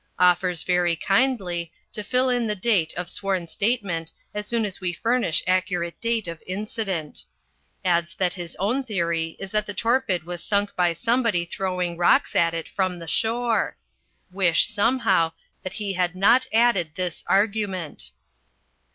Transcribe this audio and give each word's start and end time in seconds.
Offers, 0.17 0.63
very 0.63 0.95
kindly, 0.95 1.71
to 1.93 2.01
fill 2.03 2.27
in 2.27 2.47
the 2.47 2.55
date 2.55 2.91
of 2.95 3.07
sworn 3.07 3.47
statement 3.47 4.11
as 4.33 4.47
soon 4.47 4.65
as 4.65 4.81
we 4.81 4.93
furnish 4.93 5.43
accurate 5.45 6.01
date 6.01 6.27
of 6.27 6.41
incident. 6.47 7.23
Adds 7.85 8.15
that 8.15 8.33
his 8.33 8.55
own 8.55 8.83
theory 8.83 9.35
is 9.39 9.51
that 9.51 9.67
the 9.67 9.75
Torpid 9.75 10.23
was 10.23 10.43
sunk 10.43 10.75
by 10.75 10.93
somebody 10.93 11.45
throwing 11.45 11.97
rocks 11.97 12.35
at 12.35 12.55
it 12.55 12.67
from 12.67 12.97
the 12.97 13.05
shore. 13.07 13.77
Wish, 14.31 14.65
somehow, 14.65 15.33
that 15.61 15.73
he 15.73 15.93
had 15.93 16.15
not 16.15 16.47
added 16.51 16.93
this 16.95 17.23
argument. 17.27 18.09